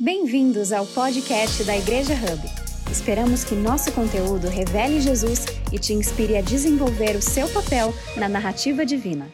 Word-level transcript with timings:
Bem-vindos 0.00 0.72
ao 0.72 0.84
podcast 0.86 1.62
da 1.62 1.76
Igreja 1.76 2.14
Hub. 2.14 2.90
Esperamos 2.90 3.44
que 3.44 3.54
nosso 3.54 3.92
conteúdo 3.92 4.48
revele 4.48 5.00
Jesus 5.00 5.46
e 5.72 5.78
te 5.78 5.92
inspire 5.92 6.36
a 6.36 6.42
desenvolver 6.42 7.14
o 7.14 7.22
seu 7.22 7.48
papel 7.48 7.94
na 8.16 8.28
narrativa 8.28 8.84
divina. 8.84 9.32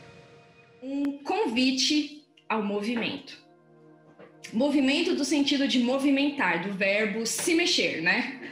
Um 0.82 1.16
convite 1.24 2.26
ao 2.46 2.62
movimento. 2.62 3.38
Movimento 4.52 5.14
do 5.14 5.24
sentido 5.24 5.66
de 5.66 5.78
movimentar, 5.78 6.62
do 6.62 6.74
verbo 6.74 7.24
se 7.24 7.54
mexer, 7.54 8.02
né? 8.02 8.42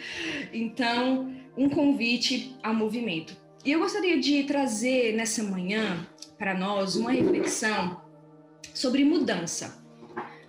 Então, 0.51 1.31
um 1.59 1.69
convite 1.69 2.57
ao 2.63 2.75
movimento. 2.75 3.37
E 3.63 3.71
eu 3.71 3.81
gostaria 3.81 4.19
de 4.19 4.45
trazer 4.45 5.15
nessa 5.15 5.43
manhã 5.43 6.07
para 6.39 6.55
nós 6.55 6.97
uma 6.97 7.11
reflexão 7.11 8.01
sobre 8.73 9.05
mudança, 9.05 9.85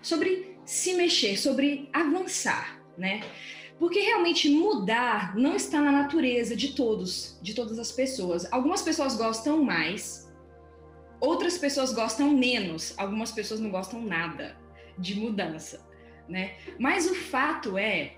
sobre 0.01 0.48
se 0.69 0.93
mexer, 0.93 1.35
sobre 1.35 1.89
avançar, 1.91 2.79
né? 2.95 3.21
Porque 3.79 4.01
realmente 4.01 4.51
mudar 4.51 5.35
não 5.35 5.55
está 5.55 5.81
na 5.81 5.91
natureza 5.91 6.55
de 6.55 6.73
todos, 6.73 7.39
de 7.41 7.55
todas 7.55 7.79
as 7.79 7.91
pessoas. 7.91 8.47
Algumas 8.53 8.83
pessoas 8.83 9.15
gostam 9.15 9.63
mais, 9.63 10.31
outras 11.19 11.57
pessoas 11.57 11.91
gostam 11.91 12.29
menos, 12.29 12.93
algumas 12.99 13.31
pessoas 13.31 13.59
não 13.59 13.71
gostam 13.71 13.99
nada 13.99 14.55
de 14.95 15.15
mudança, 15.19 15.83
né? 16.27 16.55
Mas 16.77 17.09
o 17.09 17.15
fato 17.15 17.75
é 17.75 18.17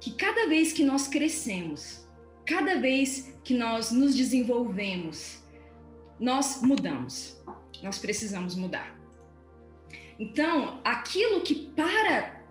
que 0.00 0.12
cada 0.12 0.46
vez 0.46 0.72
que 0.72 0.84
nós 0.84 1.08
crescemos, 1.08 2.06
cada 2.46 2.78
vez 2.78 3.36
que 3.42 3.52
nós 3.52 3.90
nos 3.90 4.14
desenvolvemos, 4.14 5.42
nós 6.20 6.62
mudamos. 6.62 7.36
Nós 7.82 7.98
precisamos 7.98 8.54
mudar. 8.54 8.93
Então, 10.18 10.80
aquilo 10.84 11.40
que 11.40 11.54
para 11.54 12.42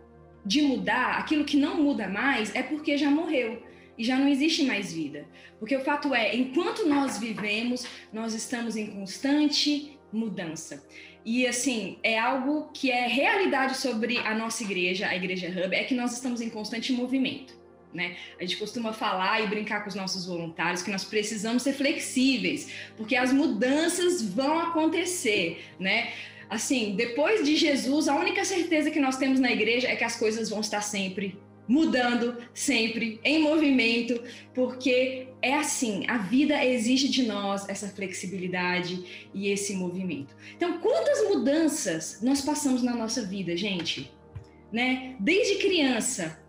de 0.45 0.61
mudar, 0.61 1.17
aquilo 1.19 1.45
que 1.45 1.55
não 1.55 1.81
muda 1.81 2.07
mais, 2.07 2.53
é 2.53 2.61
porque 2.61 2.97
já 2.97 3.09
morreu 3.09 3.63
e 3.97 4.03
já 4.03 4.17
não 4.17 4.27
existe 4.27 4.63
mais 4.63 4.93
vida. 4.93 5.25
Porque 5.59 5.75
o 5.75 5.81
fato 5.81 6.13
é, 6.13 6.35
enquanto 6.35 6.87
nós 6.87 7.17
vivemos, 7.17 7.85
nós 8.11 8.33
estamos 8.33 8.75
em 8.75 8.87
constante 8.87 9.97
mudança. 10.11 10.85
E 11.25 11.47
assim, 11.47 11.97
é 12.03 12.19
algo 12.19 12.69
que 12.73 12.91
é 12.91 13.07
realidade 13.07 13.77
sobre 13.77 14.17
a 14.17 14.35
nossa 14.35 14.63
igreja, 14.63 15.07
a 15.07 15.15
Igreja 15.15 15.47
Hub, 15.47 15.73
é 15.73 15.83
que 15.83 15.95
nós 15.95 16.13
estamos 16.13 16.41
em 16.41 16.49
constante 16.49 16.91
movimento. 16.91 17.63
Né? 17.93 18.17
A 18.39 18.43
gente 18.43 18.57
costuma 18.57 18.91
falar 18.91 19.41
e 19.41 19.47
brincar 19.47 19.83
com 19.83 19.89
os 19.89 19.95
nossos 19.95 20.25
voluntários 20.25 20.81
que 20.81 20.89
nós 20.89 21.03
precisamos 21.05 21.61
ser 21.61 21.73
flexíveis, 21.73 22.71
porque 22.97 23.15
as 23.15 23.31
mudanças 23.31 24.21
vão 24.21 24.59
acontecer, 24.59 25.63
né? 25.79 26.11
Assim, 26.49 26.95
depois 26.95 27.43
de 27.43 27.55
Jesus, 27.55 28.07
a 28.07 28.15
única 28.15 28.43
certeza 28.45 28.91
que 28.91 28.99
nós 28.99 29.17
temos 29.17 29.39
na 29.39 29.51
igreja 29.51 29.87
é 29.87 29.95
que 29.95 30.03
as 30.03 30.15
coisas 30.15 30.49
vão 30.49 30.61
estar 30.61 30.81
sempre 30.81 31.37
mudando, 31.67 32.37
sempre 32.53 33.19
em 33.23 33.39
movimento, 33.39 34.21
porque 34.53 35.27
é 35.41 35.53
assim, 35.53 36.05
a 36.07 36.17
vida 36.17 36.63
exige 36.63 37.07
de 37.07 37.23
nós 37.23 37.67
essa 37.69 37.87
flexibilidade 37.87 39.29
e 39.33 39.49
esse 39.49 39.73
movimento. 39.73 40.35
Então, 40.55 40.79
quantas 40.79 41.27
mudanças 41.29 42.19
nós 42.21 42.41
passamos 42.41 42.83
na 42.83 42.93
nossa 42.93 43.25
vida, 43.25 43.55
gente? 43.55 44.11
Né? 44.71 45.15
Desde 45.19 45.55
criança, 45.55 46.43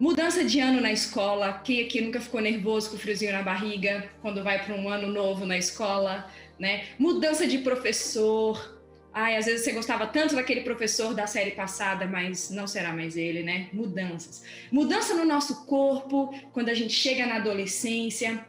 Mudança 0.00 0.42
de 0.42 0.58
ano 0.60 0.80
na 0.80 0.90
escola. 0.90 1.60
Quem 1.62 1.84
aqui 1.84 2.00
nunca 2.00 2.22
ficou 2.22 2.40
nervoso 2.40 2.88
com 2.88 2.96
o 2.96 2.98
friozinho 2.98 3.32
na 3.32 3.42
barriga 3.42 4.08
quando 4.22 4.42
vai 4.42 4.64
para 4.64 4.74
um 4.74 4.88
ano 4.88 5.08
novo 5.08 5.44
na 5.44 5.58
escola, 5.58 6.26
né? 6.58 6.86
Mudança 6.98 7.46
de 7.46 7.58
professor. 7.58 8.79
Ai, 9.12 9.36
às 9.36 9.46
vezes 9.46 9.64
você 9.64 9.72
gostava 9.72 10.06
tanto 10.06 10.36
daquele 10.36 10.60
professor 10.60 11.14
da 11.14 11.26
série 11.26 11.50
passada, 11.52 12.06
mas 12.06 12.50
não 12.50 12.66
será 12.66 12.92
mais 12.92 13.16
ele, 13.16 13.42
né? 13.42 13.68
Mudanças. 13.72 14.44
Mudança 14.70 15.14
no 15.14 15.24
nosso 15.24 15.66
corpo 15.66 16.32
quando 16.52 16.68
a 16.68 16.74
gente 16.74 16.92
chega 16.92 17.26
na 17.26 17.36
adolescência. 17.36 18.46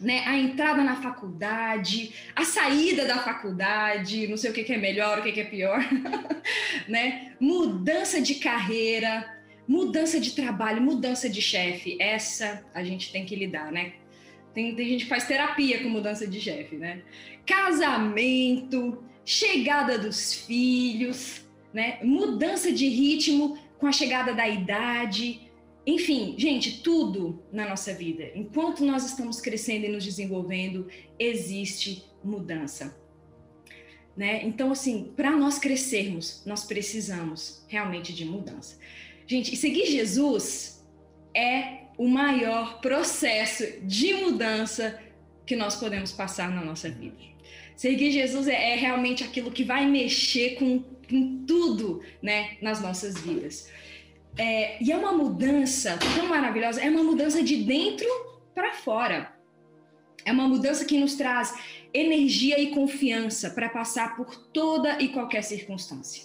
Né, 0.00 0.24
a 0.26 0.36
entrada 0.36 0.82
na 0.82 0.96
faculdade, 0.96 2.12
a 2.34 2.44
saída 2.44 3.04
da 3.04 3.18
faculdade, 3.18 4.26
não 4.26 4.36
sei 4.36 4.50
o 4.50 4.52
que, 4.52 4.72
é 4.72 4.76
melhor, 4.76 5.20
o 5.20 5.22
que, 5.22 5.30
que 5.30 5.40
é 5.40 5.44
pior, 5.44 5.78
né? 6.88 7.36
Mudança 7.38 8.20
de 8.20 8.34
carreira, 8.34 9.24
Mudança 9.66 10.20
de 10.20 10.32
trabalho, 10.32 10.82
mudança 10.82 11.28
de 11.28 11.40
chefe, 11.40 11.96
essa 11.98 12.62
a 12.74 12.84
gente 12.84 13.10
tem 13.10 13.24
que 13.24 13.34
lidar, 13.34 13.72
né? 13.72 13.94
Tem, 14.52 14.74
tem 14.74 14.88
gente 14.90 15.04
que 15.04 15.10
faz 15.10 15.26
terapia 15.26 15.82
com 15.82 15.88
mudança 15.88 16.26
de 16.26 16.38
chefe, 16.38 16.76
né? 16.76 17.02
Casamento, 17.46 19.02
chegada 19.24 19.98
dos 19.98 20.34
filhos, 20.34 21.44
né? 21.72 21.98
Mudança 22.02 22.70
de 22.70 22.88
ritmo 22.88 23.58
com 23.78 23.86
a 23.86 23.92
chegada 23.92 24.32
da 24.34 24.48
idade. 24.48 25.50
Enfim, 25.86 26.34
gente, 26.38 26.82
tudo 26.82 27.42
na 27.52 27.68
nossa 27.68 27.92
vida. 27.92 28.30
Enquanto 28.34 28.84
nós 28.84 29.04
estamos 29.04 29.40
crescendo 29.40 29.86
e 29.86 29.88
nos 29.88 30.04
desenvolvendo, 30.04 30.88
existe 31.18 32.04
mudança. 32.22 32.96
Né? 34.16 34.44
Então, 34.44 34.70
assim, 34.70 35.12
para 35.16 35.32
nós 35.32 35.58
crescermos, 35.58 36.42
nós 36.46 36.64
precisamos 36.64 37.64
realmente 37.68 38.12
de 38.12 38.24
mudança. 38.24 38.78
Gente, 39.26 39.56
seguir 39.56 39.86
Jesus 39.86 40.86
é 41.34 41.84
o 41.98 42.08
maior 42.08 42.80
processo 42.80 43.64
de 43.82 44.14
mudança 44.14 45.00
que 45.44 45.56
nós 45.56 45.76
podemos 45.76 46.12
passar 46.12 46.50
na 46.50 46.64
nossa 46.64 46.88
vida. 46.88 47.33
Seguir 47.76 48.10
Jesus 48.10 48.48
é, 48.48 48.72
é 48.72 48.76
realmente 48.76 49.24
aquilo 49.24 49.50
que 49.50 49.64
vai 49.64 49.86
mexer 49.86 50.56
com, 50.56 50.82
com 51.08 51.44
tudo 51.46 52.02
né, 52.22 52.56
nas 52.62 52.80
nossas 52.80 53.18
vidas. 53.18 53.70
É, 54.36 54.82
e 54.82 54.90
é 54.90 54.96
uma 54.96 55.12
mudança 55.12 55.98
tão 56.16 56.26
maravilhosa, 56.26 56.80
é 56.80 56.88
uma 56.88 57.02
mudança 57.02 57.42
de 57.42 57.56
dentro 57.56 58.08
para 58.54 58.72
fora. 58.72 59.32
É 60.24 60.32
uma 60.32 60.48
mudança 60.48 60.84
que 60.84 60.98
nos 60.98 61.14
traz 61.14 61.54
energia 61.92 62.58
e 62.58 62.70
confiança 62.70 63.50
para 63.50 63.68
passar 63.68 64.16
por 64.16 64.34
toda 64.36 65.00
e 65.00 65.08
qualquer 65.08 65.42
circunstância. 65.42 66.24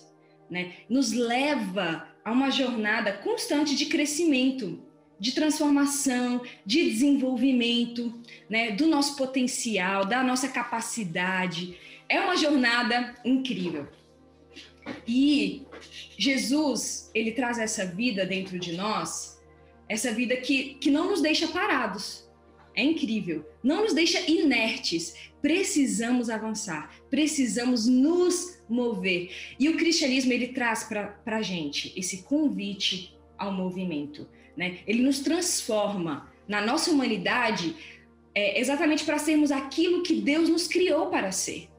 Né? 0.50 0.74
Nos 0.90 1.12
leva 1.12 2.08
a 2.24 2.31
uma 2.31 2.50
jornada 2.50 3.14
constante 3.14 3.76
de 3.76 3.86
crescimento, 3.88 4.81
de 5.19 5.34
transformação, 5.34 6.41
de 6.66 6.90
desenvolvimento, 6.90 8.13
né, 8.50 8.72
do 8.72 8.88
nosso 8.88 9.16
potencial, 9.16 10.06
da 10.06 10.24
nossa 10.24 10.47
capacidade. 10.47 11.78
É 12.07 12.19
uma 12.19 12.38
jornada 12.38 13.16
incrível. 13.25 13.88
E 15.07 15.63
Jesus, 16.18 17.12
ele 17.13 17.31
traz 17.31 17.59
essa 17.59 17.85
vida 17.85 18.25
dentro 18.25 18.57
de 18.57 18.74
nós, 18.74 19.40
essa 19.88 20.12
vida 20.12 20.35
que, 20.38 20.75
que 20.75 20.90
não 20.90 21.09
nos 21.09 21.22
deixa 21.22 21.47
parados. 21.47 22.28
É 22.75 22.84
incrível. 22.84 23.46
Não 23.63 23.84
nos 23.84 23.94
deixa 23.94 24.19
inertes. 24.30 25.16
Precisamos 25.41 26.30
avançar, 26.30 26.94
precisamos 27.09 27.88
nos 27.88 28.59
mover. 28.69 29.31
E 29.59 29.69
o 29.69 29.78
cristianismo 29.78 30.34
ele 30.34 30.50
traz 30.50 30.84
para 30.84 31.16
a 31.25 31.41
gente 31.41 31.94
esse 31.97 32.24
convite 32.24 33.18
ao 33.38 33.51
movimento, 33.51 34.28
né? 34.59 34.80
Ele 34.86 35.02
nos 35.02 35.22
transforma 35.22 36.30
na 36.46 36.59
nossa 36.59 36.92
humanidade 36.92 37.78
é, 38.36 38.59
exatamente 38.59 39.06
para 39.06 39.18
sermos 39.18 39.53
aquilo 39.53 40.03
que 40.03 40.16
Deus 40.20 40.50
nos 40.50 40.68
criou 40.68 41.08
para 41.08 41.31
ser. 41.31 41.70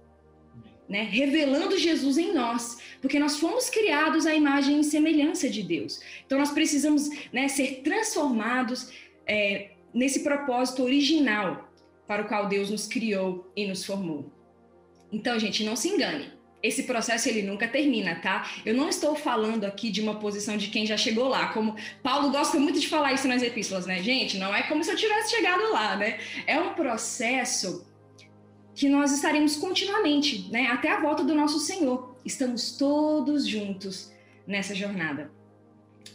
Né, 0.89 1.03
revelando 1.03 1.79
Jesus 1.79 2.19
em 2.19 2.33
nós, 2.35 2.79
porque 3.01 3.17
nós 3.21 3.39
fomos 3.39 3.71
criados 3.71 4.27
à 4.27 4.35
imagem 4.35 4.81
e 4.81 4.83
semelhança 4.83 5.49
de 5.49 5.63
Deus. 5.63 6.01
Então 6.27 6.37
nós 6.37 6.51
precisamos 6.51 7.09
né, 7.33 7.47
ser 7.47 7.83
transformados 7.85 8.91
é, 9.25 9.71
nesse 9.95 10.25
propósito 10.25 10.83
original 10.83 11.73
para 12.09 12.23
o 12.23 12.27
qual 12.27 12.49
Deus 12.49 12.71
nos 12.71 12.89
criou 12.89 13.53
e 13.55 13.69
nos 13.69 13.85
formou. 13.85 14.33
Então, 15.13 15.39
gente, 15.39 15.63
não 15.63 15.77
se 15.77 15.89
engane 15.89 16.33
esse 16.63 16.83
processo 16.83 17.29
ele 17.29 17.43
nunca 17.43 17.67
termina, 17.67 18.17
tá? 18.17 18.51
Eu 18.65 18.75
não 18.75 18.89
estou 18.89 19.15
falando 19.15 19.65
aqui 19.65 19.91
de 19.91 20.01
uma 20.01 20.17
posição 20.17 20.57
de 20.57 20.69
quem 20.69 20.87
já 20.87 20.97
chegou 20.97 21.29
lá, 21.29 21.53
como 21.53 21.77
Paulo 22.03 22.31
gosta 22.31 22.59
muito 22.59 22.79
de 22.79 22.89
falar 22.89 23.13
isso 23.13 23.27
nas 23.27 23.43
epístolas, 23.43 23.87
né? 23.87 24.03
Gente, 24.03 24.37
não 24.39 24.55
é 24.55 24.63
como 24.65 24.85
se 24.85 24.91
eu 24.91 24.97
tivesse 24.97 25.31
chegado 25.31 25.73
lá, 25.73 25.97
né? 25.97 26.19
É 26.47 26.61
um 26.61 26.75
processo 26.75 27.87
que 28.75 28.89
nós 28.89 29.13
estaremos 29.13 29.57
continuamente, 29.57 30.49
né? 30.51 30.67
Até 30.67 30.91
a 30.91 31.01
volta 31.01 31.25
do 31.25 31.35
nosso 31.35 31.59
Senhor. 31.59 32.15
Estamos 32.25 32.73
todos 32.73 33.47
juntos 33.47 34.13
nessa 34.47 34.75
jornada. 34.75 35.31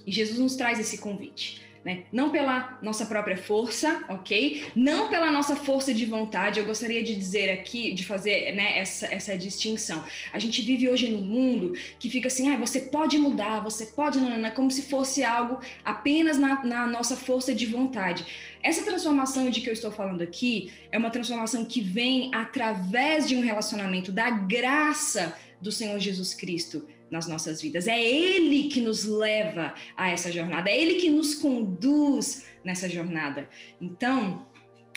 E 0.06 0.12
Jesus 0.12 0.38
nos 0.38 0.56
traz 0.56 0.80
esse 0.80 1.00
convite 1.00 1.65
né? 1.86 2.06
Não 2.12 2.32
pela 2.32 2.80
nossa 2.82 3.06
própria 3.06 3.38
força, 3.38 4.04
ok? 4.10 4.66
Não 4.76 5.08
pela 5.08 5.32
nossa 5.32 5.56
força 5.56 5.94
de 5.94 6.04
vontade. 6.04 6.60
Eu 6.60 6.66
gostaria 6.66 7.04
de 7.04 7.16
dizer 7.16 7.52
aqui, 7.52 7.94
de 7.94 8.04
fazer 8.04 8.54
né, 8.56 8.80
essa, 8.80 9.06
essa 9.06 9.38
distinção. 9.38 10.04
A 10.34 10.40
gente 10.40 10.64
vive 10.64 10.90
hoje 10.90 11.08
num 11.08 11.22
mundo 11.22 11.74
que 12.00 12.10
fica 12.10 12.28
assim, 12.28 12.52
ah, 12.52 12.58
você 12.58 12.82
pode 12.82 13.20
mudar, 13.20 13.60
você 13.60 13.86
pode, 13.86 14.20
não, 14.20 14.36
não, 14.36 14.50
como 14.50 14.72
se 14.72 14.82
fosse 14.82 15.24
algo 15.24 15.60
apenas 15.84 16.40
na, 16.40 16.66
na 16.66 16.88
nossa 16.88 17.16
força 17.16 17.54
de 17.54 17.68
vontade. 17.68 18.26
Essa 18.64 18.84
transformação 18.84 19.52
de 19.52 19.62
que 19.62 19.70
eu 19.70 19.74
estou 19.74 19.92
falando 19.92 20.24
aqui 20.24 20.74
é 20.92 20.98
uma 20.98 21.12
transformação 21.12 21.64
que 21.64 21.82
vem 21.82 22.34
através 22.34 23.28
de 23.28 23.36
um 23.36 23.42
relacionamento 23.42 24.12
da 24.12 24.32
graça 24.32 25.38
do 25.62 25.72
Senhor 25.72 26.00
Jesus 26.00 26.34
Cristo 26.34 26.84
nas 27.10 27.28
nossas 27.28 27.62
vidas. 27.62 27.88
É 27.88 28.02
Ele 28.02 28.70
que 28.70 28.82
nos 28.82 29.06
leva 29.06 29.74
a 29.96 30.10
essa 30.10 30.32
jornada, 30.32 30.70
é 30.70 30.80
Ele 30.80 30.96
que 30.96 31.10
nos 31.10 31.36
conduz 31.36 32.46
nessa 32.64 32.90
jornada. 32.90 33.50
Então, 33.80 34.46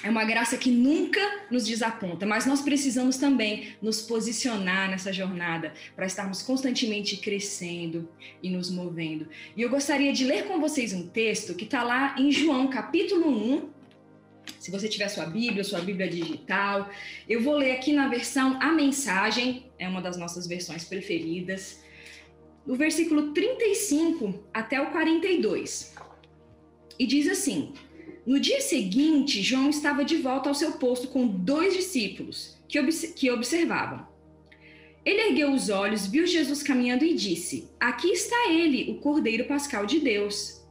é 0.03 0.09
uma 0.09 0.25
graça 0.25 0.57
que 0.57 0.71
nunca 0.71 1.21
nos 1.51 1.67
desaponta, 1.67 2.25
mas 2.25 2.47
nós 2.47 2.61
precisamos 2.61 3.17
também 3.17 3.75
nos 3.83 4.01
posicionar 4.01 4.89
nessa 4.89 5.13
jornada 5.13 5.73
para 5.97 6.07
estarmos 6.07 6.41
constantemente 6.41 7.17
crescendo 7.17 8.09
e 8.41 8.49
nos 8.49 8.71
movendo. 8.71 9.29
E 9.57 9.63
eu 9.63 9.69
gostaria 9.69 10.13
de 10.13 10.25
ler 10.25 10.45
com 10.45 10.61
vocês 10.61 10.93
um 10.93 11.09
texto 11.09 11.55
que 11.55 11.65
está 11.65 11.83
lá 11.83 12.15
em 12.17 12.31
João, 12.31 12.69
capítulo 12.69 13.29
1. 13.29 13.71
Se 14.61 14.71
você 14.71 14.89
tiver 14.89 15.09
sua 15.09 15.27
Bíblia, 15.27 15.65
sua 15.65 15.81
Bíblia 15.81 16.09
digital, 16.09 16.89
eu 17.29 17.43
vou 17.43 17.57
ler 17.57 17.73
aqui 17.73 17.93
na 17.93 18.07
versão 18.07 18.57
A 18.63 18.73
Mensagem, 18.73 19.67
é 19.79 19.89
uma 19.89 20.01
das 20.01 20.17
nossas 20.17 20.47
versões 20.47 20.85
preferidas, 20.85 21.83
do 22.69 22.77
versículo 22.77 23.33
35 23.33 24.45
até 24.53 24.79
o 24.79 24.91
42. 24.93 25.95
E 26.99 27.07
diz 27.07 27.27
assim: 27.27 27.73
no 28.27 28.39
dia 28.39 28.61
seguinte, 28.61 29.41
João 29.41 29.71
estava 29.71 30.05
de 30.05 30.19
volta 30.19 30.51
ao 30.51 30.55
seu 30.55 30.73
posto 30.73 31.09
com 31.09 31.27
dois 31.27 31.73
discípulos 31.73 32.59
que, 32.69 32.79
que 33.15 33.31
observavam. 33.31 34.07
Ele 35.03 35.29
ergueu 35.29 35.51
os 35.51 35.71
olhos, 35.71 36.07
viu 36.07 36.27
Jesus 36.27 36.63
caminhando 36.63 37.07
e 37.07 37.15
disse: 37.15 37.71
Aqui 37.81 38.09
está 38.09 38.51
ele, 38.51 38.91
o 38.91 38.97
Cordeiro 38.97 39.47
Pascal 39.47 39.87
de 39.87 39.99
Deus. 40.01 40.63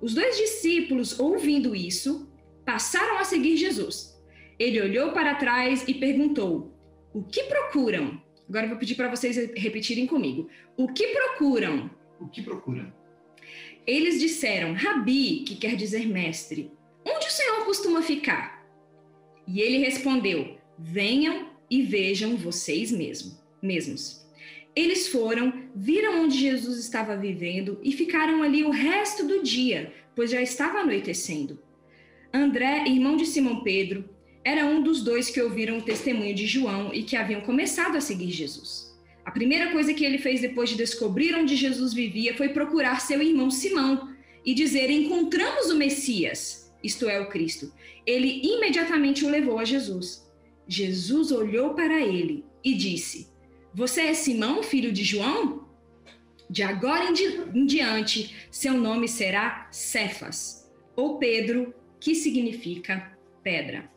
Os 0.00 0.12
dois 0.12 0.36
discípulos, 0.36 1.20
ouvindo 1.20 1.72
isso, 1.72 2.28
passaram 2.66 3.18
a 3.18 3.24
seguir 3.24 3.56
Jesus. 3.56 4.20
Ele 4.58 4.82
olhou 4.82 5.12
para 5.12 5.36
trás 5.36 5.84
e 5.86 5.94
perguntou: 5.94 6.76
O 7.12 7.22
que 7.22 7.44
procuram? 7.44 8.20
Agora 8.48 8.66
eu 8.66 8.70
vou 8.70 8.78
pedir 8.78 8.94
para 8.94 9.08
vocês 9.08 9.36
repetirem 9.56 10.06
comigo. 10.06 10.48
O 10.76 10.88
que 10.88 11.08
procuram? 11.08 11.90
O 12.20 12.28
que 12.28 12.42
procuram? 12.42 12.92
Eles 13.86 14.20
disseram: 14.20 14.74
Rabi, 14.74 15.44
que 15.46 15.56
quer 15.56 15.76
dizer 15.76 16.06
mestre. 16.06 16.70
Onde 17.04 17.26
o 17.26 17.30
Senhor 17.30 17.64
costuma 17.64 18.02
ficar? 18.02 18.66
E 19.46 19.60
ele 19.60 19.78
respondeu: 19.78 20.58
Venham 20.78 21.50
e 21.70 21.82
vejam 21.82 22.36
vocês 22.36 22.90
mesmo, 22.90 23.38
mesmos. 23.62 24.24
Eles 24.76 25.08
foram, 25.08 25.68
viram 25.74 26.24
onde 26.24 26.38
Jesus 26.38 26.78
estava 26.78 27.16
vivendo 27.16 27.78
e 27.82 27.92
ficaram 27.92 28.42
ali 28.42 28.64
o 28.64 28.70
resto 28.70 29.24
do 29.24 29.42
dia, 29.42 29.92
pois 30.16 30.30
já 30.30 30.42
estava 30.42 30.78
anoitecendo. 30.78 31.62
André, 32.32 32.84
irmão 32.88 33.16
de 33.16 33.26
Simão 33.26 33.62
Pedro, 33.62 34.08
era 34.44 34.66
um 34.66 34.82
dos 34.82 35.02
dois 35.02 35.30
que 35.30 35.40
ouviram 35.40 35.78
o 35.78 35.82
testemunho 35.82 36.34
de 36.34 36.46
João 36.46 36.92
e 36.92 37.02
que 37.02 37.16
haviam 37.16 37.40
começado 37.40 37.96
a 37.96 38.00
seguir 38.00 38.30
Jesus. 38.30 38.94
A 39.24 39.30
primeira 39.30 39.72
coisa 39.72 39.94
que 39.94 40.04
ele 40.04 40.18
fez 40.18 40.40
depois 40.40 40.68
de 40.68 40.76
descobrir 40.76 41.34
onde 41.34 41.56
Jesus 41.56 41.94
vivia 41.94 42.36
foi 42.36 42.50
procurar 42.50 43.00
seu 43.00 43.22
irmão 43.22 43.50
Simão 43.50 44.14
e 44.44 44.52
dizer: 44.52 44.90
Encontramos 44.90 45.70
o 45.70 45.76
Messias 45.76 46.64
isto 46.84 47.08
é, 47.08 47.18
o 47.18 47.30
Cristo. 47.30 47.72
Ele 48.06 48.42
imediatamente 48.44 49.24
o 49.24 49.30
levou 49.30 49.58
a 49.58 49.64
Jesus. 49.64 50.30
Jesus 50.68 51.32
olhou 51.32 51.72
para 51.72 52.02
ele 52.02 52.44
e 52.62 52.74
disse: 52.74 53.32
Você 53.72 54.02
é 54.02 54.14
Simão, 54.14 54.62
filho 54.62 54.92
de 54.92 55.02
João? 55.02 55.66
De 56.48 56.62
agora 56.62 57.06
em, 57.08 57.14
di 57.14 57.24
em 57.54 57.64
diante, 57.64 58.36
seu 58.50 58.74
nome 58.74 59.08
será 59.08 59.66
Cefas, 59.72 60.70
ou 60.94 61.18
Pedro, 61.18 61.74
que 61.98 62.14
significa 62.14 63.16
pedra. 63.42 63.90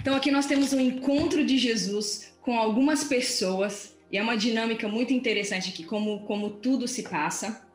Então, 0.00 0.14
aqui 0.14 0.30
nós 0.30 0.46
temos 0.46 0.72
um 0.72 0.80
encontro 0.80 1.44
de 1.44 1.58
Jesus 1.58 2.34
com 2.40 2.58
algumas 2.58 3.04
pessoas, 3.04 3.96
e 4.10 4.16
é 4.16 4.22
uma 4.22 4.36
dinâmica 4.36 4.88
muito 4.88 5.12
interessante 5.12 5.70
aqui, 5.70 5.84
como, 5.84 6.20
como 6.20 6.50
tudo 6.50 6.88
se 6.88 7.02
passa. 7.02 7.66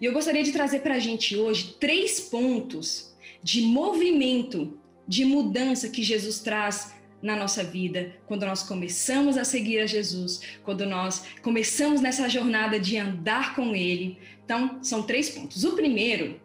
E 0.00 0.04
eu 0.04 0.12
gostaria 0.12 0.42
de 0.42 0.52
trazer 0.52 0.80
para 0.80 0.94
a 0.94 0.98
gente 0.98 1.36
hoje 1.36 1.76
três 1.80 2.20
pontos 2.20 3.16
de 3.42 3.62
movimento, 3.62 4.78
de 5.08 5.24
mudança 5.24 5.88
que 5.88 6.02
Jesus 6.02 6.40
traz 6.40 6.94
na 7.22 7.34
nossa 7.34 7.64
vida, 7.64 8.14
quando 8.26 8.44
nós 8.44 8.62
começamos 8.62 9.38
a 9.38 9.44
seguir 9.44 9.80
a 9.80 9.86
Jesus, 9.86 10.40
quando 10.62 10.84
nós 10.84 11.24
começamos 11.42 12.00
nessa 12.00 12.28
jornada 12.28 12.78
de 12.78 12.98
andar 12.98 13.54
com 13.54 13.74
Ele. 13.74 14.18
Então, 14.44 14.82
são 14.82 15.02
três 15.02 15.30
pontos. 15.30 15.64
O 15.64 15.72
primeiro, 15.72 16.40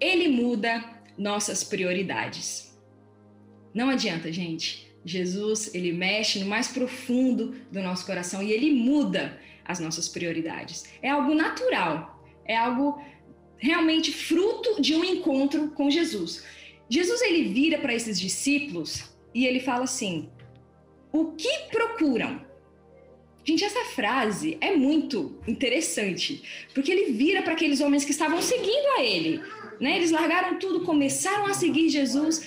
ele 0.00 0.28
muda 0.28 0.84
nossas 1.16 1.64
prioridades. 1.64 2.69
Não 3.74 3.88
adianta, 3.88 4.32
gente. 4.32 4.90
Jesus, 5.04 5.74
ele 5.74 5.92
mexe 5.92 6.38
no 6.40 6.46
mais 6.46 6.68
profundo 6.68 7.54
do 7.72 7.82
nosso 7.82 8.04
coração 8.04 8.42
e 8.42 8.52
ele 8.52 8.72
muda 8.72 9.40
as 9.64 9.80
nossas 9.80 10.08
prioridades. 10.08 10.84
É 11.00 11.08
algo 11.08 11.34
natural 11.34 12.20
é 12.50 12.56
algo 12.56 13.00
realmente 13.56 14.12
fruto 14.12 14.82
de 14.82 14.96
um 14.96 15.04
encontro 15.04 15.70
com 15.70 15.88
Jesus. 15.88 16.44
Jesus 16.88 17.22
ele 17.22 17.44
vira 17.44 17.78
para 17.78 17.94
esses 17.94 18.18
discípulos 18.18 19.04
e 19.32 19.46
ele 19.46 19.60
fala 19.60 19.84
assim: 19.84 20.28
"O 21.12 21.32
que 21.32 21.48
procuram?" 21.70 22.44
Gente, 23.44 23.64
essa 23.64 23.84
frase 23.96 24.58
é 24.60 24.74
muito 24.76 25.40
interessante, 25.46 26.42
porque 26.74 26.90
ele 26.90 27.12
vira 27.12 27.40
para 27.42 27.52
aqueles 27.52 27.80
homens 27.80 28.04
que 28.04 28.10
estavam 28.10 28.42
seguindo 28.42 28.88
a 28.98 29.02
ele, 29.02 29.40
né? 29.80 29.96
Eles 29.96 30.10
largaram 30.10 30.58
tudo, 30.58 30.84
começaram 30.84 31.46
a 31.46 31.54
seguir 31.54 31.88
Jesus, 31.88 32.44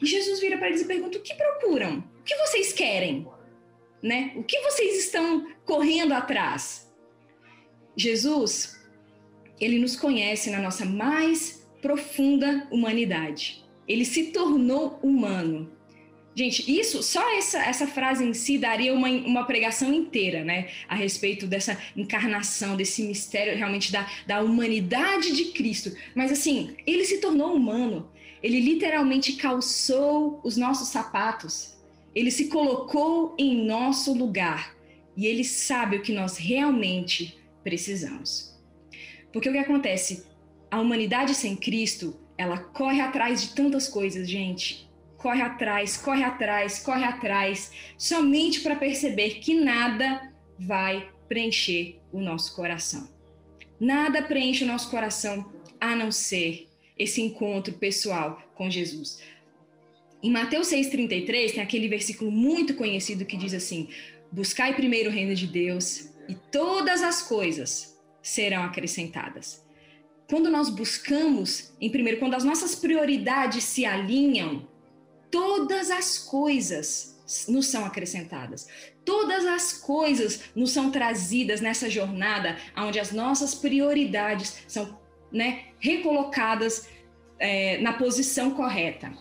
e 0.00 0.06
Jesus 0.06 0.40
vira 0.40 0.58
para 0.58 0.68
eles 0.68 0.82
e 0.82 0.86
pergunta: 0.86 1.18
"O 1.18 1.22
que 1.22 1.34
procuram? 1.34 2.04
O 2.20 2.22
que 2.22 2.36
vocês 2.36 2.72
querem?" 2.72 3.26
Né? 4.02 4.32
O 4.36 4.42
que 4.44 4.60
vocês 4.60 5.04
estão 5.04 5.46
correndo 5.64 6.12
atrás? 6.12 6.92
Jesus, 7.96 8.78
ele 9.60 9.78
nos 9.78 9.96
conhece 9.96 10.50
na 10.50 10.58
nossa 10.58 10.84
mais 10.84 11.66
profunda 11.80 12.66
humanidade. 12.70 13.64
Ele 13.86 14.04
se 14.04 14.32
tornou 14.32 14.98
humano. 15.02 15.70
Gente, 16.34 16.68
isso, 16.68 17.00
só 17.02 17.22
essa, 17.36 17.64
essa 17.64 17.86
frase 17.86 18.24
em 18.24 18.34
si 18.34 18.58
daria 18.58 18.92
uma, 18.92 19.08
uma 19.08 19.44
pregação 19.44 19.92
inteira, 19.92 20.42
né? 20.42 20.68
A 20.88 20.96
respeito 20.96 21.46
dessa 21.46 21.78
encarnação, 21.96 22.76
desse 22.76 23.04
mistério 23.04 23.56
realmente 23.56 23.92
da, 23.92 24.10
da 24.26 24.42
humanidade 24.42 25.32
de 25.32 25.52
Cristo. 25.52 25.96
Mas 26.14 26.32
assim, 26.32 26.74
ele 26.84 27.04
se 27.04 27.20
tornou 27.20 27.54
humano. 27.54 28.10
Ele 28.44 28.60
literalmente 28.60 29.32
calçou 29.36 30.38
os 30.44 30.58
nossos 30.58 30.88
sapatos. 30.88 31.78
Ele 32.14 32.30
se 32.30 32.48
colocou 32.48 33.34
em 33.38 33.64
nosso 33.64 34.12
lugar. 34.12 34.76
E 35.16 35.26
ele 35.26 35.42
sabe 35.42 35.96
o 35.96 36.02
que 36.02 36.12
nós 36.12 36.36
realmente 36.36 37.38
precisamos. 37.62 38.54
Porque 39.32 39.48
o 39.48 39.52
que 39.52 39.56
acontece? 39.56 40.26
A 40.70 40.78
humanidade 40.78 41.34
sem 41.34 41.56
Cristo, 41.56 42.20
ela 42.36 42.58
corre 42.58 43.00
atrás 43.00 43.40
de 43.40 43.54
tantas 43.54 43.88
coisas, 43.88 44.28
gente. 44.28 44.90
Corre 45.16 45.40
atrás, 45.40 45.96
corre 45.96 46.22
atrás, 46.22 46.80
corre 46.80 47.04
atrás, 47.04 47.72
somente 47.96 48.60
para 48.60 48.76
perceber 48.76 49.36
que 49.36 49.54
nada 49.54 50.30
vai 50.58 51.08
preencher 51.26 51.98
o 52.12 52.20
nosso 52.20 52.54
coração. 52.54 53.08
Nada 53.80 54.20
preenche 54.20 54.64
o 54.64 54.66
nosso 54.66 54.90
coração 54.90 55.50
a 55.80 55.96
não 55.96 56.12
ser 56.12 56.68
esse 56.98 57.20
encontro 57.20 57.74
pessoal 57.74 58.42
com 58.54 58.70
Jesus. 58.70 59.20
Em 60.22 60.30
Mateus 60.30 60.68
6,33, 60.68 61.52
tem 61.52 61.62
aquele 61.62 61.88
versículo 61.88 62.30
muito 62.30 62.74
conhecido 62.74 63.24
que 63.24 63.36
diz 63.36 63.52
assim: 63.52 63.88
Buscai 64.32 64.74
primeiro 64.74 65.10
o 65.10 65.12
reino 65.12 65.34
de 65.34 65.46
Deus 65.46 66.08
e 66.28 66.34
todas 66.50 67.02
as 67.02 67.22
coisas 67.22 67.98
serão 68.22 68.62
acrescentadas. 68.62 69.62
Quando 70.28 70.50
nós 70.50 70.70
buscamos, 70.70 71.74
em 71.80 71.90
primeiro, 71.90 72.18
quando 72.18 72.34
as 72.34 72.44
nossas 72.44 72.74
prioridades 72.74 73.64
se 73.64 73.84
alinham, 73.84 74.66
todas 75.30 75.90
as 75.90 76.18
coisas 76.18 77.14
nos 77.48 77.66
são 77.66 77.84
acrescentadas. 77.84 78.68
Todas 79.04 79.44
as 79.44 79.72
coisas 79.72 80.44
nos 80.54 80.70
são 80.72 80.90
trazidas 80.90 81.60
nessa 81.60 81.90
jornada 81.90 82.56
onde 82.76 82.98
as 82.98 83.12
nossas 83.12 83.54
prioridades 83.54 84.64
são 84.66 84.98
né, 85.34 85.64
recolocadas 85.80 86.88
é, 87.38 87.78
na 87.78 87.92
posição 87.92 88.52
correta. 88.52 89.12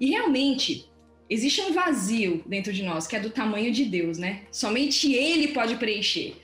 E 0.00 0.10
realmente, 0.10 0.90
existe 1.30 1.60
um 1.62 1.72
vazio 1.72 2.42
dentro 2.44 2.72
de 2.72 2.82
nós 2.82 3.06
que 3.06 3.14
é 3.16 3.20
do 3.20 3.30
tamanho 3.30 3.72
de 3.72 3.84
Deus, 3.84 4.18
né? 4.18 4.42
Somente 4.50 5.12
Ele 5.14 5.48
pode 5.48 5.76
preencher. 5.76 6.36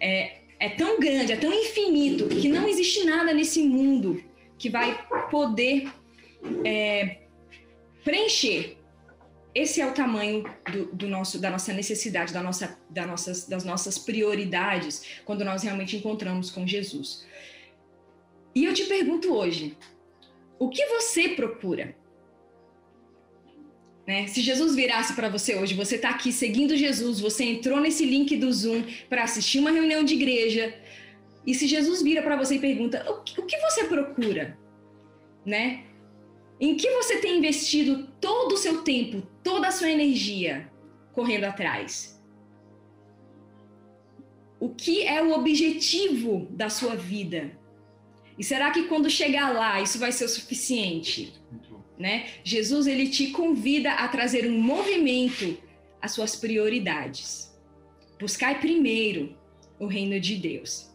É, 0.00 0.38
é 0.60 0.68
tão 0.70 0.98
grande, 1.00 1.32
é 1.32 1.36
tão 1.36 1.52
infinito, 1.52 2.28
que 2.28 2.48
não 2.48 2.68
existe 2.68 3.04
nada 3.04 3.34
nesse 3.34 3.60
mundo 3.62 4.22
que 4.56 4.70
vai 4.70 4.98
poder 5.30 5.88
é, 6.64 7.18
preencher. 8.04 8.77
Esse 9.54 9.80
é 9.80 9.86
o 9.86 9.92
tamanho 9.92 10.44
do, 10.70 10.86
do, 10.94 11.08
nosso, 11.08 11.38
da 11.38 11.50
nossa 11.50 11.72
necessidade, 11.72 12.32
da 12.32 12.42
nossa, 12.42 12.78
da 12.90 13.06
nossas, 13.06 13.46
das 13.48 13.64
nossas 13.64 13.98
prioridades, 13.98 15.20
quando 15.24 15.44
nós 15.44 15.62
realmente 15.62 15.96
encontramos 15.96 16.50
com 16.50 16.66
Jesus. 16.66 17.26
E 18.54 18.64
eu 18.64 18.74
te 18.74 18.84
pergunto 18.84 19.32
hoje, 19.32 19.76
o 20.58 20.68
que 20.68 20.84
você 20.86 21.30
procura? 21.30 21.96
Né? 24.06 24.26
Se 24.26 24.40
Jesus 24.40 24.74
virasse 24.74 25.14
para 25.14 25.28
você 25.28 25.54
hoje, 25.54 25.74
você 25.74 25.96
está 25.96 26.10
aqui 26.10 26.32
seguindo 26.32 26.76
Jesus, 26.76 27.20
você 27.20 27.44
entrou 27.44 27.80
nesse 27.80 28.04
link 28.04 28.36
do 28.36 28.52
Zoom 28.52 28.82
para 29.08 29.24
assistir 29.24 29.58
uma 29.58 29.70
reunião 29.70 30.02
de 30.02 30.14
igreja, 30.14 30.74
e 31.46 31.54
se 31.54 31.66
Jesus 31.66 32.02
vira 32.02 32.22
para 32.22 32.36
você 32.36 32.56
e 32.56 32.58
pergunta: 32.58 33.04
o 33.10 33.22
que, 33.22 33.40
o 33.40 33.46
que 33.46 33.56
você 33.58 33.84
procura? 33.84 34.58
Né? 35.44 35.84
Em 36.60 36.76
que 36.76 36.90
você 36.90 37.18
tem 37.18 37.38
investido 37.38 38.08
todo 38.20 38.52
o 38.54 38.56
seu 38.56 38.82
tempo, 38.82 39.22
toda 39.42 39.68
a 39.68 39.72
sua 39.72 39.90
energia 39.90 40.70
correndo 41.12 41.44
atrás? 41.44 42.20
O 44.58 44.68
que 44.70 45.04
é 45.04 45.22
o 45.22 45.32
objetivo 45.32 46.48
da 46.50 46.68
sua 46.68 46.96
vida? 46.96 47.56
E 48.36 48.42
será 48.42 48.70
que 48.72 48.84
quando 48.84 49.08
chegar 49.08 49.52
lá 49.52 49.80
isso 49.80 49.98
vai 49.98 50.10
ser 50.10 50.24
o 50.24 50.28
suficiente? 50.28 51.32
Né? 51.96 52.28
Jesus 52.42 52.86
ele 52.86 53.08
te 53.08 53.28
convida 53.28 53.92
a 53.92 54.08
trazer 54.08 54.48
um 54.48 54.60
movimento 54.60 55.56
às 56.00 56.12
suas 56.12 56.34
prioridades. 56.34 57.56
Buscai 58.18 58.60
primeiro 58.60 59.36
o 59.78 59.86
reino 59.86 60.18
de 60.20 60.36
Deus. 60.36 60.88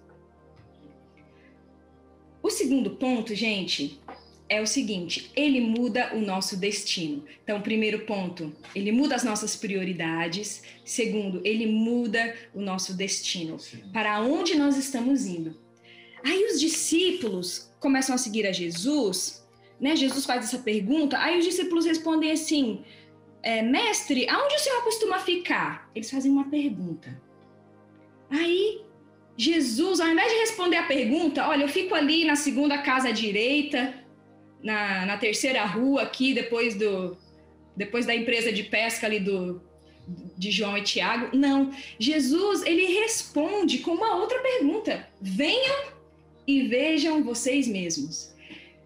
O 2.41 2.49
segundo 2.49 2.91
ponto, 2.91 3.33
gente, 3.33 4.01
é 4.49 4.61
o 4.61 4.67
seguinte: 4.67 5.31
ele 5.35 5.61
muda 5.61 6.11
o 6.13 6.19
nosso 6.19 6.57
destino. 6.57 7.23
Então, 7.43 7.61
primeiro 7.61 8.05
ponto, 8.05 8.53
ele 8.75 8.91
muda 8.91 9.15
as 9.15 9.23
nossas 9.23 9.55
prioridades. 9.55 10.63
Segundo, 10.85 11.41
ele 11.43 11.65
muda 11.67 12.35
o 12.53 12.61
nosso 12.61 12.95
destino. 12.95 13.59
Sim. 13.59 13.83
Para 13.91 14.21
onde 14.21 14.55
nós 14.55 14.77
estamos 14.77 15.25
indo? 15.25 15.57
Aí 16.23 16.45
os 16.45 16.59
discípulos 16.59 17.71
começam 17.79 18.15
a 18.15 18.17
seguir 18.17 18.47
a 18.47 18.51
Jesus, 18.51 19.45
né? 19.79 19.95
Jesus 19.95 20.25
faz 20.25 20.45
essa 20.45 20.59
pergunta, 20.59 21.19
aí 21.19 21.37
os 21.39 21.45
discípulos 21.45 21.85
respondem 21.85 22.31
assim: 22.31 22.83
é, 23.41 23.61
Mestre, 23.61 24.27
aonde 24.29 24.55
o 24.55 24.59
senhor 24.59 24.83
costuma 24.83 25.19
ficar? 25.19 25.89
Eles 25.93 26.09
fazem 26.09 26.31
uma 26.31 26.49
pergunta. 26.49 27.21
Aí 28.29 28.81
Jesus, 29.35 29.99
ao 29.99 30.07
invés 30.07 30.31
de 30.31 30.39
responder 30.39 30.77
a 30.77 30.83
pergunta, 30.83 31.47
olha, 31.47 31.63
eu 31.63 31.67
fico 31.67 31.95
ali 31.95 32.23
na 32.23 32.35
segunda 32.35 32.77
casa 32.79 33.09
à 33.09 33.11
direita, 33.11 33.93
na, 34.63 35.05
na 35.05 35.17
terceira 35.17 35.65
rua 35.65 36.03
aqui, 36.03 36.33
depois 36.33 36.75
do 36.75 37.17
depois 37.75 38.05
da 38.05 38.15
empresa 38.15 38.53
de 38.53 38.63
pesca 38.63 39.07
ali 39.07 39.19
do 39.19 39.61
de 40.37 40.51
João 40.51 40.77
e 40.77 40.83
Tiago. 40.83 41.35
Não, 41.35 41.71
Jesus, 41.99 42.63
ele 42.63 42.99
responde 42.99 43.79
com 43.79 43.91
uma 43.91 44.15
outra 44.17 44.39
pergunta. 44.39 45.07
Venham 45.21 45.93
e 46.45 46.67
vejam 46.67 47.23
vocês 47.23 47.67
mesmos. 47.67 48.33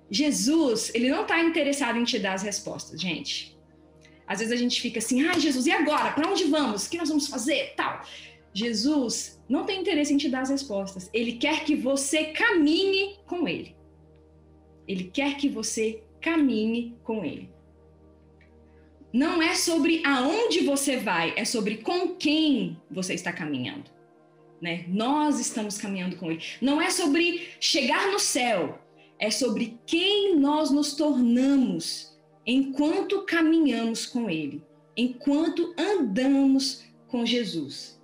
Jesus, 0.09 0.91
ele 0.93 1.09
não 1.09 1.23
está 1.23 1.43
interessado 1.43 1.97
em 1.97 2.03
te 2.03 2.17
dar 2.19 2.33
as 2.33 2.43
respostas, 2.43 3.01
gente. 3.01 3.57
Às 4.25 4.39
vezes 4.39 4.53
a 4.53 4.57
gente 4.57 4.81
fica 4.81 4.99
assim, 4.99 5.21
ai, 5.21 5.35
ah, 5.35 5.39
Jesus, 5.39 5.65
e 5.65 5.71
agora? 5.71 6.11
Para 6.11 6.29
onde 6.29 6.45
vamos? 6.45 6.85
O 6.85 6.89
que 6.89 6.97
nós 6.97 7.09
vamos 7.09 7.27
fazer? 7.27 7.73
Tal. 7.75 8.05
Jesus 8.53 9.39
não 9.47 9.65
tem 9.65 9.81
interesse 9.81 10.13
em 10.13 10.17
te 10.17 10.29
dar 10.29 10.41
as 10.41 10.49
respostas. 10.49 11.09
Ele 11.13 11.33
quer 11.33 11.63
que 11.63 11.75
você 11.75 12.25
caminhe 12.25 13.15
com 13.25 13.47
ele. 13.47 13.75
Ele 14.87 15.05
quer 15.05 15.37
que 15.37 15.49
você 15.49 16.03
caminhe 16.21 16.95
com 17.03 17.23
ele. 17.23 17.49
Não 19.13 19.41
é 19.41 19.55
sobre 19.55 20.01
aonde 20.05 20.61
você 20.61 20.97
vai, 20.97 21.33
é 21.35 21.45
sobre 21.45 21.77
com 21.77 22.15
quem 22.15 22.77
você 22.89 23.13
está 23.13 23.31
caminhando 23.31 23.97
né? 24.61 24.85
Nós 24.87 25.39
estamos 25.39 25.77
caminhando 25.77 26.15
com 26.15 26.31
Ele. 26.31 26.41
Não 26.61 26.81
é 26.81 26.89
sobre 26.89 27.47
chegar 27.59 28.11
no 28.11 28.19
céu, 28.19 28.79
é 29.19 29.29
sobre 29.29 29.77
quem 29.85 30.37
nós 30.37 30.69
nos 30.71 30.93
tornamos 30.95 32.17
enquanto 32.45 33.23
caminhamos 33.23 34.05
com 34.05 34.29
Ele, 34.29 34.63
enquanto 34.95 35.73
andamos 35.77 36.83
com 37.07 37.25
Jesus. 37.25 37.97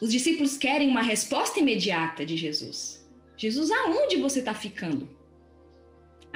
Os 0.00 0.10
discípulos 0.10 0.58
querem 0.58 0.88
uma 0.88 1.02
resposta 1.02 1.58
imediata 1.58 2.24
de 2.24 2.36
Jesus. 2.36 3.05
Jesus, 3.36 3.70
aonde 3.70 4.16
você 4.16 4.38
está 4.38 4.54
ficando? 4.54 5.08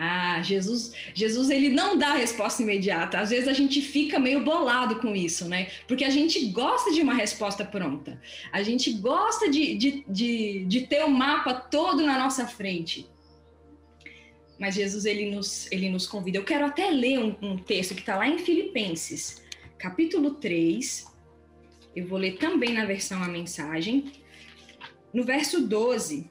Ah, 0.03 0.41
Jesus, 0.41 0.95
Jesus 1.13 1.51
ele 1.51 1.69
não 1.69 1.99
dá 1.99 2.13
a 2.13 2.17
resposta 2.17 2.63
imediata. 2.63 3.19
Às 3.19 3.29
vezes 3.29 3.47
a 3.47 3.53
gente 3.53 3.83
fica 3.83 4.19
meio 4.19 4.43
bolado 4.43 4.97
com 4.97 5.15
isso, 5.15 5.47
né? 5.47 5.71
Porque 5.87 6.05
a 6.05 6.09
gente 6.11 6.47
gosta 6.47 6.91
de 6.91 7.03
uma 7.03 7.13
resposta 7.13 7.67
pronta. 7.67 8.19
A 8.51 8.63
gente 8.63 8.95
gosta 8.95 9.51
de, 9.51 9.75
de, 9.75 10.05
de, 10.09 10.65
de 10.65 10.87
ter 10.87 11.05
o 11.05 11.11
mapa 11.11 11.53
todo 11.53 12.03
na 12.03 12.19
nossa 12.19 12.47
frente. 12.47 13.11
Mas 14.59 14.77
Jesus 14.77 15.05
ele 15.05 15.31
nos, 15.31 15.71
ele 15.71 15.91
nos 15.91 16.07
convida. 16.07 16.39
Eu 16.39 16.45
quero 16.45 16.65
até 16.65 16.91
ler 16.91 17.19
um, 17.19 17.37
um 17.43 17.59
texto 17.59 17.95
que 17.95 18.01
está 18.01 18.17
lá 18.17 18.27
em 18.27 18.39
Filipenses, 18.39 19.43
capítulo 19.77 20.31
3. 20.33 21.13
Eu 21.95 22.07
vou 22.07 22.19
ler 22.19 22.39
também 22.39 22.73
na 22.73 22.87
versão 22.87 23.23
a 23.23 23.29
mensagem. 23.29 24.13
No 25.13 25.25
verso 25.25 25.61
12 25.61 26.30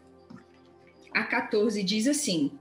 a 1.14 1.24
14 1.24 1.82
diz 1.84 2.08
assim: 2.08 2.52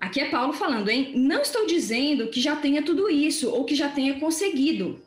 Aqui 0.00 0.20
é 0.20 0.30
Paulo 0.30 0.52
falando, 0.52 0.88
hein? 0.88 1.12
Não 1.16 1.42
estou 1.42 1.66
dizendo 1.66 2.28
que 2.28 2.40
já 2.40 2.56
tenha 2.56 2.82
tudo 2.82 3.10
isso 3.10 3.50
ou 3.50 3.64
que 3.64 3.74
já 3.74 3.88
tenha 3.88 4.18
conseguido, 4.18 5.00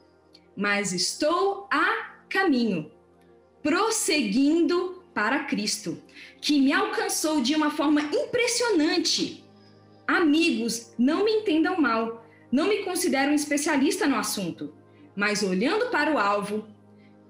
mas 0.56 0.94
estou 0.94 1.68
a 1.72 2.14
caminho, 2.30 2.92
prosseguindo 3.62 5.04
para 5.14 5.46
Cristo, 5.46 6.02
que 6.42 6.60
me 6.60 6.72
alcançou 6.72 7.42
de 7.42 7.56
uma 7.56 7.72
forma 7.72 8.02
impressionante. 8.02 9.44
Amigos, 10.08 10.94
não 10.98 11.24
me 11.24 11.32
entendam 11.32 11.80
mal, 11.80 12.26
não 12.52 12.68
me 12.68 12.84
considero 12.84 13.32
um 13.32 13.36
especialista 13.36 14.08
no 14.08 14.16
assunto, 14.16 14.74
mas 15.16 15.42
olhando 15.44 15.90
para 15.90 16.12
o 16.14 16.18
alvo, 16.18 16.68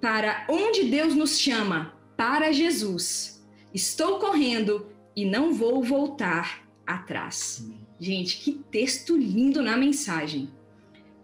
para 0.02 0.46
onde 0.50 0.84
Deus 0.84 1.16
nos 1.16 1.40
chama, 1.40 1.94
para 2.18 2.52
Jesus, 2.52 3.43
estou 3.74 4.20
correndo 4.20 4.88
e 5.16 5.26
não 5.26 5.54
vou 5.54 5.84
voltar 5.84 6.68
atrás. 6.86 7.66
Gente, 8.00 8.38
que 8.38 8.52
texto 8.72 9.18
lindo 9.18 9.62
na 9.62 9.78
mensagem. 9.78 10.50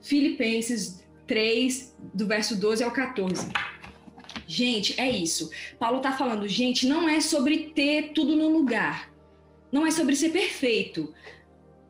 Filipenses 0.01 1.06
3, 1.27 1.96
do 2.13 2.25
verso 2.25 2.56
12 2.56 2.84
ao 2.84 2.91
14. 2.91 3.51
Gente, 4.48 5.00
é 5.00 5.10
isso. 5.10 5.51
Paulo 5.77 5.98
está 5.98 6.12
falando, 6.12 6.48
gente, 6.48 6.88
não 6.88 7.08
é 7.08 7.20
sobre 7.20 7.72
ter 7.75 8.13
tudo 8.13 8.36
no 8.36 8.50
lugar. 8.50 9.12
Não 9.72 9.86
é 9.86 9.91
sobre 9.91 10.15
ser 10.15 10.29
perfeito. 10.29 11.13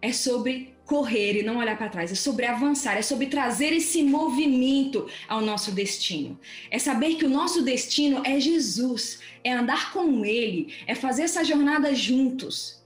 É 0.02 0.12
sobre 0.12 0.76
correr 0.90 1.40
e 1.40 1.44
não 1.44 1.58
olhar 1.58 1.78
para 1.78 1.88
trás, 1.88 2.12
é 2.12 2.16
sobre 2.16 2.48
avançar, 2.48 2.98
é 2.98 3.04
sobre 3.04 3.28
trazer 3.28 3.72
esse 3.72 4.02
movimento 4.02 5.08
ao 5.28 5.40
nosso 5.40 5.72
destino. 5.72 6.40
É 6.72 6.80
saber 6.80 7.14
que 7.14 7.26
o 7.26 7.30
nosso 7.30 7.62
destino 7.62 8.24
é 8.26 8.40
Jesus, 8.40 9.20
é 9.44 9.54
andar 9.54 9.94
com 9.94 10.26
Ele, 10.26 10.74
é 10.88 10.96
fazer 10.96 11.22
essa 11.22 11.44
jornada 11.44 11.94
juntos. 11.94 12.84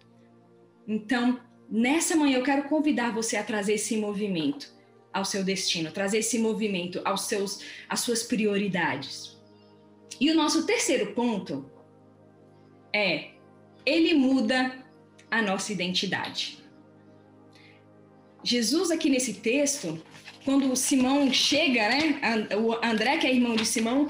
Então, 0.85 1.39
nessa 1.71 2.13
manhã 2.13 2.39
eu 2.39 2.43
quero 2.43 2.63
convidar 2.63 3.13
você 3.13 3.37
a 3.37 3.43
trazer 3.43 3.75
esse 3.75 3.95
movimento 3.95 4.73
ao 5.13 5.23
seu 5.23 5.41
destino, 5.41 5.89
trazer 5.89 6.17
esse 6.17 6.37
movimento 6.37 6.99
aos 7.05 7.21
seus 7.21 7.61
às 7.87 8.01
suas 8.01 8.21
prioridades. 8.21 9.37
E 10.19 10.29
o 10.29 10.35
nosso 10.35 10.65
terceiro 10.65 11.13
ponto 11.13 11.71
é 12.91 13.29
ele 13.85 14.13
muda 14.13 14.77
a 15.31 15.41
nossa 15.41 15.71
identidade. 15.71 16.62
Jesus 18.43 18.91
aqui 18.91 19.09
nesse 19.09 19.35
texto, 19.35 20.01
quando 20.43 20.75
Simão 20.75 21.31
chega, 21.31 21.87
né, 21.89 22.19
o 22.57 22.73
André 22.85 23.17
que 23.17 23.27
é 23.27 23.33
irmão 23.33 23.55
de 23.55 23.65
Simão, 23.65 24.07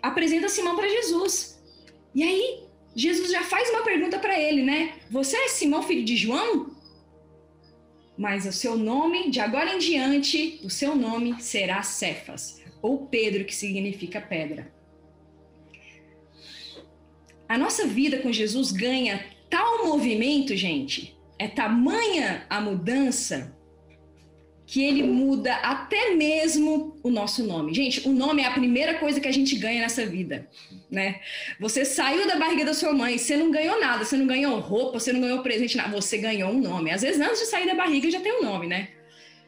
apresenta 0.00 0.48
Simão 0.48 0.76
para 0.76 0.88
Jesus. 0.88 1.60
E 2.14 2.22
aí 2.22 2.64
Jesus 2.94 3.30
já 3.30 3.42
faz 3.42 3.68
uma 3.70 3.82
pergunta 3.82 4.18
para 4.18 4.38
ele, 4.38 4.62
né? 4.62 4.94
Você 5.10 5.36
é 5.36 5.48
Simão, 5.48 5.82
filho 5.82 6.04
de 6.04 6.16
João? 6.16 6.70
Mas 8.16 8.46
o 8.46 8.52
seu 8.52 8.78
nome, 8.78 9.30
de 9.30 9.40
agora 9.40 9.74
em 9.74 9.78
diante, 9.78 10.60
o 10.62 10.70
seu 10.70 10.94
nome 10.94 11.42
será 11.42 11.82
Cefas, 11.82 12.62
ou 12.80 13.06
Pedro, 13.06 13.44
que 13.44 13.54
significa 13.54 14.20
pedra. 14.20 14.72
A 17.48 17.58
nossa 17.58 17.86
vida 17.86 18.18
com 18.18 18.32
Jesus 18.32 18.70
ganha 18.70 19.26
tal 19.50 19.84
movimento, 19.86 20.54
gente, 20.54 21.16
é 21.38 21.48
tamanha 21.48 22.46
a 22.48 22.60
mudança 22.60 23.56
que 24.66 24.82
ele 24.82 25.02
muda 25.02 25.54
até 25.56 26.14
mesmo 26.14 26.96
o 27.02 27.10
nosso 27.10 27.44
nome. 27.44 27.74
Gente, 27.74 28.08
o 28.08 28.12
nome 28.12 28.42
é 28.42 28.46
a 28.46 28.52
primeira 28.52 28.94
coisa 28.94 29.20
que 29.20 29.28
a 29.28 29.32
gente 29.32 29.56
ganha 29.56 29.82
nessa 29.82 30.06
vida, 30.06 30.48
né? 30.90 31.20
Você 31.60 31.84
saiu 31.84 32.26
da 32.26 32.36
barriga 32.36 32.64
da 32.64 32.72
sua 32.72 32.92
mãe, 32.92 33.18
você 33.18 33.36
não 33.36 33.50
ganhou 33.50 33.78
nada, 33.78 34.04
você 34.04 34.16
não 34.16 34.26
ganhou 34.26 34.58
roupa, 34.58 34.98
você 34.98 35.12
não 35.12 35.20
ganhou 35.20 35.42
presente, 35.42 35.76
nada, 35.76 35.90
você 35.90 36.16
ganhou 36.16 36.50
um 36.50 36.60
nome. 36.60 36.90
Às 36.90 37.02
vezes 37.02 37.20
antes 37.20 37.40
de 37.40 37.46
sair 37.46 37.66
da 37.66 37.74
barriga 37.74 38.10
já 38.10 38.20
tem 38.20 38.40
um 38.40 38.42
nome, 38.42 38.66
né? 38.66 38.88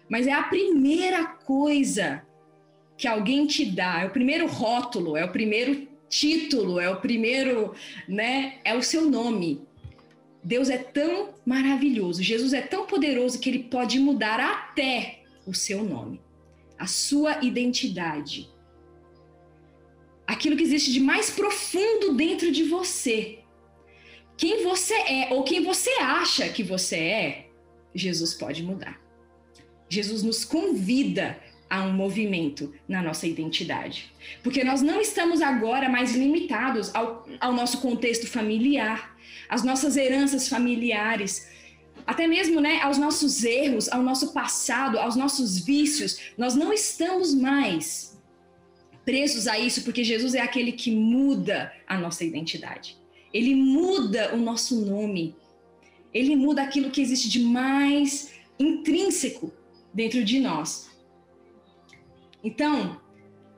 Mas 0.09 0.27
é 0.27 0.33
a 0.33 0.43
primeira 0.43 1.25
coisa 1.25 2.23
que 2.97 3.09
alguém 3.09 3.47
te 3.47 3.65
dá, 3.65 4.03
é 4.03 4.07
o 4.07 4.11
primeiro 4.11 4.47
rótulo, 4.47 5.17
é 5.17 5.25
o 5.25 5.33
primeiro 5.33 5.89
título, 6.09 6.79
é 6.79 6.89
o 6.91 7.01
primeiro, 7.01 7.75
né? 8.09 8.55
É 8.65 8.75
o 8.75 8.83
seu 8.83 9.03
nome. 9.11 9.63
Deus 10.47 10.71
é 10.71 10.79
tão 10.79 11.35
maravilhoso, 11.45 12.23
Jesus 12.23 12.53
é 12.53 12.63
tão 12.63 12.87
poderoso 12.87 13.41
que 13.41 13.51
ele 13.51 13.65
pode 13.65 13.99
mudar 13.99 14.39
até 14.39 15.25
o 15.45 15.53
seu 15.53 15.85
nome, 15.85 16.21
a 16.79 16.87
sua 16.87 17.45
identidade. 17.45 18.49
Aquilo 20.25 20.57
que 20.57 20.63
existe 20.63 20.93
de 20.93 21.01
mais 21.01 21.31
profundo 21.31 22.15
dentro 22.15 22.53
de 22.53 22.63
você. 22.63 23.41
Quem 24.37 24.63
você 24.63 24.95
é 24.95 25.35
ou 25.35 25.43
quem 25.43 25.65
você 25.65 25.91
acha 25.99 26.49
que 26.49 26.63
você 26.63 26.97
é, 26.97 27.47
Jesus 27.93 28.33
pode 28.33 28.63
mudar. 28.63 29.01
Jesus 29.89 30.23
nos 30.23 30.45
convida 30.45 31.41
a 31.69 31.83
um 31.83 31.93
movimento 31.93 32.73
na 32.87 33.03
nossa 33.03 33.27
identidade. 33.27 34.13
Porque 34.45 34.63
nós 34.63 34.81
não 34.81 35.01
estamos 35.01 35.43
agora 35.43 35.89
mais 35.89 36.15
limitados 36.15 36.95
ao, 36.95 37.27
ao 37.41 37.53
nosso 37.53 37.81
contexto 37.81 38.29
familiar, 38.29 39.16
às 39.49 39.63
nossas 39.63 39.97
heranças 39.97 40.49
familiares, 40.49 41.49
até 42.07 42.27
mesmo 42.27 42.61
né, 42.61 42.81
aos 42.83 42.99
nossos 42.99 43.43
erros, 43.45 43.89
ao 43.89 44.03
nosso 44.03 44.33
passado, 44.33 44.99
aos 44.99 45.17
nossos 45.17 45.59
vícios. 45.59 46.33
Nós 46.39 46.55
não 46.55 46.73
estamos 46.73 47.35
mais 47.35 48.17
presos 49.05 49.47
a 49.47 49.59
isso, 49.59 49.83
porque 49.83 50.05
Jesus 50.05 50.35
é 50.35 50.41
aquele 50.41 50.73
que 50.73 50.91
muda 50.91 51.73
a 51.87 51.97
nossa 51.97 52.25
identidade. 52.25 52.97
Ele 53.33 53.55
muda 53.55 54.35
o 54.35 54.39
nosso 54.39 54.85
nome. 54.85 55.35
Ele 56.13 56.35
muda 56.35 56.63
aquilo 56.63 56.91
que 56.91 57.01
existe 57.01 57.29
de 57.29 57.41
mais 57.41 58.33
intrínseco 58.59 59.53
dentro 59.93 60.25
de 60.25 60.41
nós. 60.41 60.91
Então, 62.43 63.01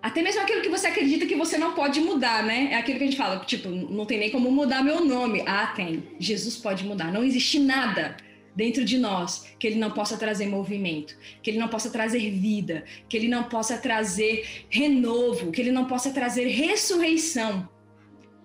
até 0.00 0.22
mesmo 0.22 0.40
aquilo 0.40 0.62
que 0.62 0.68
você 0.68 0.86
acredita 0.86 1.26
que 1.26 1.34
você 1.34 1.58
não 1.58 1.74
pode 1.74 2.00
mudar, 2.00 2.44
né? 2.44 2.68
É 2.72 2.76
aquilo 2.76 2.98
que 2.98 3.04
a 3.04 3.06
gente 3.06 3.16
fala, 3.16 3.40
tipo, 3.44 3.68
não 3.68 4.06
tem 4.06 4.18
nem 4.18 4.30
como 4.30 4.50
mudar 4.50 4.82
meu 4.82 5.04
nome. 5.04 5.42
Ah, 5.44 5.66
tem. 5.74 6.04
Jesus 6.20 6.56
pode 6.56 6.84
mudar. 6.84 7.12
Não 7.12 7.24
existe 7.24 7.58
nada 7.58 8.16
dentro 8.54 8.84
de 8.84 8.96
nós 8.96 9.46
que 9.58 9.66
ele 9.66 9.76
não 9.76 9.90
possa 9.90 10.16
trazer 10.16 10.46
movimento, 10.46 11.16
que 11.42 11.50
ele 11.50 11.58
não 11.58 11.68
possa 11.68 11.90
trazer 11.90 12.30
vida, 12.30 12.84
que 13.08 13.16
ele 13.16 13.28
não 13.28 13.44
possa 13.44 13.76
trazer 13.76 14.66
renovo, 14.68 15.50
que 15.50 15.60
ele 15.60 15.72
não 15.72 15.86
possa 15.86 16.10
trazer 16.10 16.46
ressurreição. 16.46 17.68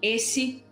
Esse 0.02 0.64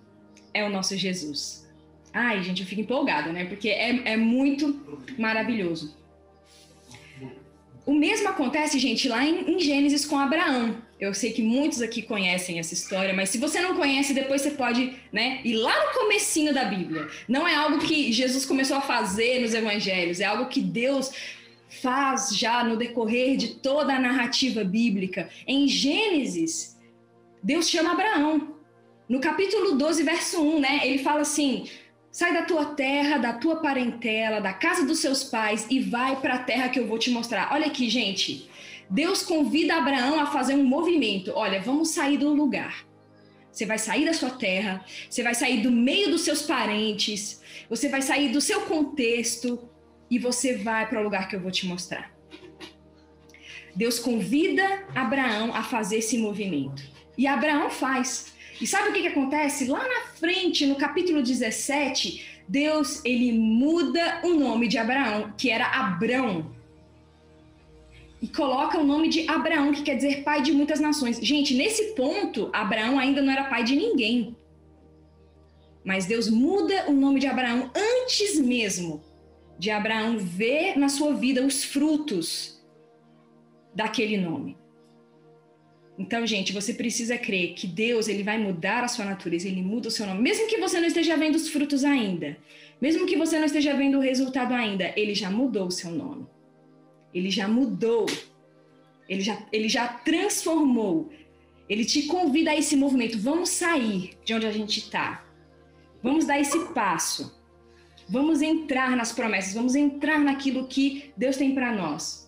é 0.53 0.63
o 0.63 0.69
nosso 0.69 0.97
Jesus. 0.97 1.69
Ai, 2.13 2.43
gente, 2.43 2.61
eu 2.61 2.67
fico 2.67 2.81
empolgada, 2.81 3.31
né? 3.31 3.45
Porque 3.45 3.69
é, 3.69 4.13
é 4.13 4.17
muito 4.17 5.05
maravilhoso. 5.17 5.95
O 7.85 7.93
mesmo 7.93 8.29
acontece, 8.29 8.77
gente, 8.77 9.09
lá 9.09 9.25
em, 9.25 9.55
em, 9.55 9.59
Gênesis 9.59 10.05
com 10.05 10.17
Abraão. 10.17 10.77
Eu 10.99 11.13
sei 11.13 11.31
que 11.31 11.41
muitos 11.41 11.81
aqui 11.81 12.03
conhecem 12.03 12.59
essa 12.59 12.75
história, 12.75 13.13
mas 13.13 13.29
se 13.29 13.39
você 13.39 13.59
não 13.59 13.75
conhece, 13.75 14.13
depois 14.13 14.41
você 14.41 14.51
pode, 14.51 14.93
né, 15.11 15.41
ir 15.43 15.55
lá 15.55 15.87
no 15.87 15.99
comecinho 15.99 16.53
da 16.53 16.65
Bíblia. 16.65 17.07
Não 17.27 17.47
é 17.47 17.55
algo 17.55 17.79
que 17.79 18.11
Jesus 18.11 18.45
começou 18.45 18.77
a 18.77 18.81
fazer 18.81 19.41
nos 19.41 19.53
evangelhos, 19.53 20.19
é 20.19 20.25
algo 20.25 20.45
que 20.45 20.61
Deus 20.61 21.11
faz 21.81 22.35
já 22.35 22.63
no 22.63 22.77
decorrer 22.77 23.35
de 23.35 23.55
toda 23.55 23.95
a 23.95 23.99
narrativa 23.99 24.63
bíblica. 24.63 25.29
Em 25.47 25.67
Gênesis, 25.67 26.77
Deus 27.41 27.67
chama 27.67 27.93
Abraão. 27.93 28.55
No 29.09 29.19
capítulo 29.19 29.75
12, 29.75 30.03
verso 30.03 30.41
1, 30.41 30.59
né, 30.59 30.81
ele 30.83 30.99
fala 30.99 31.21
assim: 31.21 31.67
Sai 32.11 32.33
da 32.33 32.41
tua 32.41 32.65
terra, 32.65 33.17
da 33.17 33.33
tua 33.33 33.57
parentela, 33.57 34.41
da 34.41 34.51
casa 34.51 34.85
dos 34.85 34.99
seus 34.99 35.23
pais 35.23 35.65
e 35.69 35.79
vai 35.79 36.19
para 36.19 36.35
a 36.35 36.43
terra 36.43 36.69
que 36.69 36.79
eu 36.79 36.85
vou 36.85 36.99
te 36.99 37.09
mostrar. 37.09 37.49
Olha 37.53 37.67
aqui, 37.67 37.89
gente. 37.89 38.49
Deus 38.89 39.23
convida 39.23 39.77
Abraão 39.77 40.19
a 40.19 40.25
fazer 40.25 40.53
um 40.53 40.65
movimento. 40.65 41.31
Olha, 41.33 41.61
vamos 41.61 41.89
sair 41.89 42.17
do 42.17 42.33
lugar. 42.33 42.85
Você 43.49 43.65
vai 43.65 43.77
sair 43.77 44.05
da 44.05 44.13
sua 44.13 44.29
terra, 44.29 44.83
você 45.09 45.23
vai 45.23 45.35
sair 45.35 45.61
do 45.61 45.71
meio 45.71 46.09
dos 46.09 46.21
seus 46.21 46.41
parentes, 46.41 47.41
você 47.69 47.89
vai 47.89 48.01
sair 48.01 48.29
do 48.29 48.39
seu 48.39 48.61
contexto 48.61 49.69
e 50.09 50.19
você 50.19 50.57
vai 50.57 50.87
para 50.87 50.99
o 50.99 51.03
lugar 51.03 51.27
que 51.29 51.35
eu 51.35 51.41
vou 51.41 51.51
te 51.51 51.65
mostrar. 51.65 52.11
Deus 53.75 53.99
convida 53.99 54.85
Abraão 54.93 55.53
a 55.55 55.63
fazer 55.63 55.97
esse 55.97 56.17
movimento. 56.17 56.83
E 57.17 57.27
Abraão 57.27 57.69
faz. 57.69 58.30
E 58.61 58.67
sabe 58.67 58.89
o 58.89 58.93
que, 58.93 59.01
que 59.01 59.07
acontece? 59.07 59.65
Lá 59.65 59.79
na 59.79 60.01
frente, 60.13 60.67
no 60.67 60.75
capítulo 60.75 61.23
17, 61.23 62.43
Deus 62.47 63.03
ele 63.03 63.31
muda 63.31 64.21
o 64.23 64.35
nome 64.35 64.67
de 64.67 64.77
Abraão, 64.77 65.33
que 65.35 65.49
era 65.49 65.65
Abrão, 65.65 66.53
e 68.21 68.27
coloca 68.27 68.77
o 68.77 68.83
nome 68.83 69.09
de 69.09 69.27
Abraão, 69.27 69.71
que 69.71 69.81
quer 69.81 69.95
dizer 69.95 70.23
pai 70.23 70.43
de 70.43 70.51
muitas 70.51 70.79
nações. 70.79 71.17
Gente, 71.19 71.55
nesse 71.55 71.95
ponto, 71.95 72.51
Abraão 72.53 72.99
ainda 72.99 73.19
não 73.19 73.33
era 73.33 73.45
pai 73.45 73.63
de 73.63 73.75
ninguém. 73.75 74.35
Mas 75.83 76.05
Deus 76.05 76.29
muda 76.29 76.85
o 76.87 76.93
nome 76.93 77.19
de 77.19 77.25
Abraão 77.25 77.71
antes 77.75 78.39
mesmo 78.39 79.01
de 79.57 79.71
Abraão 79.71 80.19
ver 80.19 80.77
na 80.77 80.87
sua 80.87 81.13
vida 81.13 81.43
os 81.43 81.63
frutos 81.63 82.63
daquele 83.73 84.17
nome. 84.17 84.60
Então, 86.01 86.25
gente, 86.25 86.51
você 86.51 86.73
precisa 86.73 87.15
crer 87.15 87.53
que 87.53 87.67
Deus 87.67 88.07
ele 88.07 88.23
vai 88.23 88.37
mudar 88.39 88.83
a 88.83 88.87
sua 88.87 89.05
natureza, 89.05 89.47
ele 89.47 89.61
muda 89.61 89.87
o 89.87 89.91
seu 89.91 90.07
nome, 90.07 90.19
mesmo 90.19 90.47
que 90.47 90.57
você 90.57 90.79
não 90.79 90.87
esteja 90.87 91.15
vendo 91.15 91.35
os 91.35 91.47
frutos 91.47 91.83
ainda, 91.83 92.35
mesmo 92.81 93.05
que 93.05 93.15
você 93.15 93.37
não 93.37 93.45
esteja 93.45 93.75
vendo 93.75 93.99
o 93.99 94.01
resultado 94.01 94.51
ainda, 94.51 94.91
ele 94.95 95.13
já 95.13 95.29
mudou 95.29 95.67
o 95.67 95.71
seu 95.71 95.91
nome. 95.91 96.25
Ele 97.13 97.29
já 97.29 97.47
mudou. 97.47 98.07
Ele 99.07 99.21
já, 99.21 99.45
ele 99.51 99.69
já 99.69 99.87
transformou. 99.87 101.11
Ele 101.69 101.85
te 101.85 102.03
convida 102.03 102.49
a 102.49 102.57
esse 102.57 102.75
movimento. 102.75 103.19
Vamos 103.19 103.49
sair 103.49 104.17
de 104.25 104.33
onde 104.33 104.47
a 104.47 104.51
gente 104.51 104.79
está. 104.79 105.23
Vamos 106.01 106.25
dar 106.25 106.39
esse 106.39 106.57
passo. 106.73 107.39
Vamos 108.09 108.41
entrar 108.41 108.97
nas 108.97 109.11
promessas. 109.11 109.53
Vamos 109.53 109.75
entrar 109.75 110.19
naquilo 110.19 110.67
que 110.67 111.11
Deus 111.15 111.37
tem 111.37 111.53
para 111.53 111.71
nós. 111.71 112.20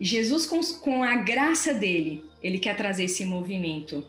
Jesus, 0.00 0.46
com, 0.46 0.60
com 0.80 1.02
a 1.02 1.16
graça 1.16 1.72
dele, 1.72 2.24
ele 2.42 2.58
quer 2.58 2.76
trazer 2.76 3.04
esse 3.04 3.24
movimento 3.24 4.04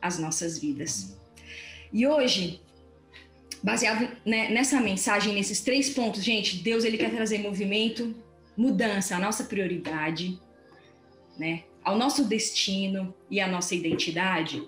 às 0.00 0.18
nossas 0.18 0.58
vidas. 0.58 1.16
E 1.92 2.06
hoje, 2.06 2.60
baseado 3.62 4.08
né, 4.24 4.50
nessa 4.50 4.80
mensagem, 4.80 5.34
nesses 5.34 5.60
três 5.60 5.90
pontos, 5.90 6.22
gente, 6.22 6.56
Deus 6.56 6.84
ele 6.84 6.98
quer 6.98 7.10
trazer 7.10 7.38
movimento, 7.38 8.14
mudança, 8.56 9.16
a 9.16 9.18
nossa 9.18 9.44
prioridade, 9.44 10.38
né, 11.38 11.64
ao 11.82 11.96
nosso 11.96 12.24
destino 12.24 13.14
e 13.30 13.40
à 13.40 13.48
nossa 13.48 13.74
identidade. 13.74 14.62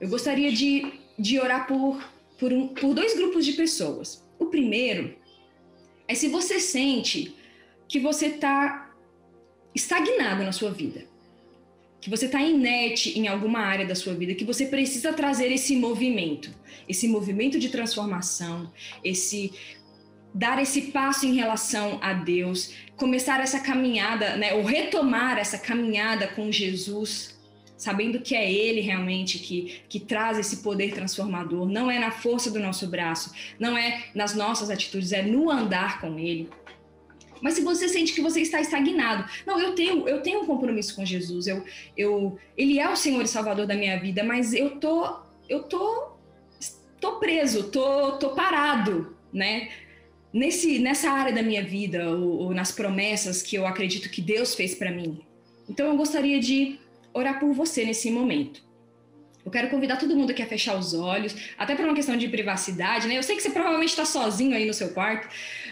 Eu 0.00 0.08
gostaria 0.08 0.52
de, 0.52 1.00
de 1.18 1.38
orar 1.38 1.66
por, 1.66 2.02
por, 2.38 2.52
um, 2.52 2.68
por 2.68 2.94
dois 2.94 3.14
grupos 3.16 3.44
de 3.44 3.52
pessoas. 3.52 4.24
O 4.38 4.46
primeiro 4.46 5.14
é 6.06 6.14
se 6.14 6.28
você 6.28 6.58
sente 6.58 7.34
que 7.88 7.98
você 7.98 8.26
está 8.26 8.89
estagnado 9.74 10.42
na 10.42 10.52
sua 10.52 10.70
vida, 10.70 11.04
que 12.00 12.08
você 12.08 12.26
está 12.26 12.40
inerte 12.40 13.18
em 13.18 13.28
alguma 13.28 13.60
área 13.60 13.86
da 13.86 13.94
sua 13.94 14.14
vida, 14.14 14.34
que 14.34 14.44
você 14.44 14.66
precisa 14.66 15.12
trazer 15.12 15.52
esse 15.52 15.76
movimento, 15.76 16.50
esse 16.88 17.06
movimento 17.06 17.58
de 17.58 17.68
transformação, 17.68 18.72
esse 19.04 19.52
dar 20.32 20.62
esse 20.62 20.82
passo 20.92 21.26
em 21.26 21.34
relação 21.34 21.98
a 22.00 22.12
Deus, 22.12 22.72
começar 22.96 23.40
essa 23.40 23.58
caminhada, 23.58 24.36
né, 24.36 24.54
ou 24.54 24.62
retomar 24.62 25.38
essa 25.38 25.58
caminhada 25.58 26.28
com 26.28 26.52
Jesus, 26.52 27.36
sabendo 27.76 28.20
que 28.20 28.36
é 28.36 28.50
Ele 28.50 28.80
realmente 28.80 29.38
que, 29.38 29.80
que 29.88 29.98
traz 29.98 30.38
esse 30.38 30.58
poder 30.58 30.92
transformador, 30.92 31.68
não 31.68 31.90
é 31.90 31.98
na 31.98 32.10
força 32.10 32.50
do 32.50 32.60
nosso 32.60 32.86
braço, 32.86 33.32
não 33.58 33.76
é 33.76 34.04
nas 34.14 34.34
nossas 34.34 34.70
atitudes, 34.70 35.12
é 35.12 35.22
no 35.22 35.50
andar 35.50 36.00
com 36.00 36.18
Ele. 36.18 36.48
Mas 37.40 37.54
se 37.54 37.62
você 37.62 37.88
sente 37.88 38.12
que 38.12 38.20
você 38.20 38.40
está 38.40 38.60
estagnado, 38.60 39.28
não, 39.46 39.58
eu 39.60 39.74
tenho, 39.74 40.08
eu 40.08 40.22
tenho 40.22 40.42
um 40.42 40.46
compromisso 40.46 40.94
com 40.94 41.04
Jesus. 41.04 41.46
Eu, 41.46 41.64
eu, 41.96 42.38
ele 42.56 42.78
é 42.78 42.88
o 42.88 42.96
Senhor 42.96 43.22
e 43.22 43.28
Salvador 43.28 43.66
da 43.66 43.74
minha 43.74 43.98
vida, 43.98 44.22
mas 44.22 44.52
eu 44.52 44.76
tô, 44.78 45.18
eu 45.48 45.62
tô, 45.62 46.12
tô 47.00 47.12
preso, 47.18 47.70
tô, 47.70 48.12
tô 48.12 48.30
parado, 48.30 49.16
né? 49.32 49.70
Nesse, 50.32 50.78
nessa 50.78 51.10
área 51.10 51.32
da 51.32 51.42
minha 51.42 51.62
vida 51.62 52.08
ou, 52.10 52.38
ou 52.38 52.54
nas 52.54 52.70
promessas 52.70 53.42
que 53.42 53.56
eu 53.56 53.66
acredito 53.66 54.08
que 54.08 54.20
Deus 54.20 54.54
fez 54.54 54.74
para 54.74 54.92
mim. 54.92 55.20
Então 55.68 55.86
eu 55.86 55.96
gostaria 55.96 56.38
de 56.38 56.78
orar 57.12 57.40
por 57.40 57.52
você 57.52 57.84
nesse 57.84 58.10
momento. 58.10 58.69
Eu 59.44 59.50
quero 59.50 59.70
convidar 59.70 59.96
todo 59.96 60.14
mundo 60.14 60.34
que 60.34 60.42
a 60.42 60.46
fechar 60.46 60.78
os 60.78 60.92
olhos, 60.92 61.34
até 61.56 61.74
por 61.74 61.84
uma 61.84 61.94
questão 61.94 62.16
de 62.16 62.28
privacidade, 62.28 63.08
né? 63.08 63.16
Eu 63.16 63.22
sei 63.22 63.36
que 63.36 63.42
você 63.42 63.50
provavelmente 63.50 63.90
está 63.90 64.04
sozinho 64.04 64.54
aí 64.54 64.66
no 64.66 64.74
seu 64.74 64.90
quarto, 64.90 65.28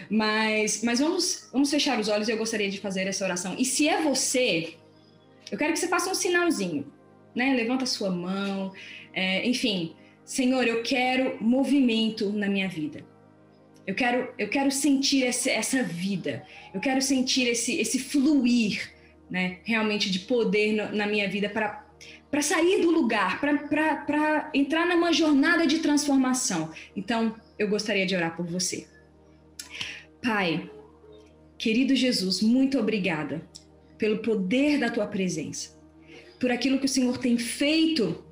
mas, 0.09 0.83
mas 0.83 0.99
vamos, 0.99 1.49
vamos 1.53 1.69
fechar 1.69 1.99
os 1.99 2.07
olhos 2.07 2.27
e 2.27 2.31
eu 2.31 2.37
gostaria 2.37 2.69
de 2.69 2.79
fazer 2.79 3.07
essa 3.07 3.23
oração. 3.23 3.55
E 3.57 3.65
se 3.65 3.87
é 3.87 4.01
você, 4.01 4.73
eu 5.51 5.57
quero 5.57 5.73
que 5.73 5.79
você 5.79 5.87
faça 5.87 6.09
um 6.09 6.15
sinalzinho, 6.15 6.91
né? 7.35 7.53
Levanta 7.53 7.83
a 7.83 7.87
sua 7.87 8.09
mão, 8.09 8.73
é, 9.13 9.47
enfim. 9.47 9.95
Senhor, 10.25 10.67
eu 10.67 10.81
quero 10.83 11.37
movimento 11.41 12.31
na 12.31 12.47
minha 12.47 12.67
vida. 12.67 13.03
Eu 13.85 13.95
quero, 13.95 14.31
eu 14.37 14.47
quero 14.49 14.71
sentir 14.71 15.25
essa, 15.25 15.49
essa 15.49 15.83
vida. 15.83 16.45
Eu 16.73 16.79
quero 16.79 17.01
sentir 17.01 17.47
esse, 17.47 17.79
esse 17.79 17.97
fluir, 17.99 18.91
né? 19.29 19.59
Realmente 19.63 20.11
de 20.11 20.19
poder 20.19 20.91
na 20.93 21.07
minha 21.07 21.27
vida 21.27 21.49
para 21.49 21.88
para 22.29 22.41
sair 22.41 22.81
do 22.81 22.91
lugar, 22.91 23.39
para 23.41 24.49
entrar 24.53 24.85
numa 24.87 25.11
jornada 25.11 25.65
de 25.65 25.79
transformação. 25.79 26.71
Então, 26.95 27.35
eu 27.57 27.67
gostaria 27.67 28.05
de 28.05 28.15
orar 28.15 28.35
por 28.35 28.45
você. 28.45 28.87
Pai, 30.21 30.69
querido 31.57 31.95
Jesus, 31.95 32.41
muito 32.41 32.77
obrigada 32.79 33.41
pelo 33.97 34.19
poder 34.19 34.79
da 34.79 34.89
tua 34.89 35.07
presença, 35.07 35.77
por 36.39 36.51
aquilo 36.51 36.79
que 36.79 36.85
o 36.85 36.89
Senhor 36.89 37.17
tem 37.17 37.37
feito 37.37 38.23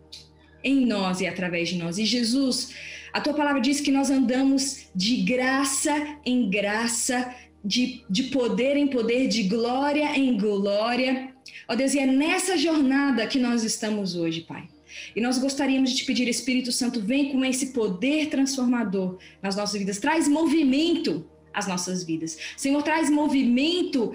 em 0.64 0.86
nós 0.86 1.22
e 1.22 1.28
através 1.28 1.70
de 1.70 1.78
nós. 1.78 1.98
E 1.98 2.06
Jesus, 2.06 2.74
a 3.12 3.20
tua 3.20 3.34
palavra 3.34 3.62
diz 3.62 3.82
que 3.82 3.92
nós 3.92 4.10
andamos 4.10 4.88
de 4.94 5.18
graça 5.18 6.20
em 6.26 6.50
graça, 6.50 7.34
de, 7.68 8.06
de 8.10 8.24
poder 8.24 8.78
em 8.78 8.88
poder, 8.88 9.28
de 9.28 9.44
glória 9.44 10.18
em 10.18 10.38
glória. 10.38 11.34
Ó 11.68 11.76
Deus, 11.76 11.94
e 11.94 12.00
é 12.00 12.06
nessa 12.06 12.58
jornada 12.58 13.28
que 13.28 13.38
nós 13.38 13.62
estamos 13.66 14.16
hoje, 14.16 14.42
Pai. 14.42 14.70
E 15.14 15.20
nós 15.20 15.38
gostaríamos 15.38 15.92
de 15.92 15.98
te 15.98 16.06
pedir, 16.06 16.30
Espírito 16.30 16.72
Santo, 16.72 17.02
vem 17.02 17.30
com 17.34 17.44
esse 17.44 17.68
poder 17.74 18.30
transformador 18.30 19.18
nas 19.42 19.58
nossas 19.58 19.78
vidas, 19.78 20.00
traz 20.00 20.30
movimento 20.30 21.30
às 21.54 21.68
nossas 21.68 22.06
vidas. 22.06 22.38
Senhor, 22.56 22.82
traz 22.84 23.10
movimento 23.10 24.14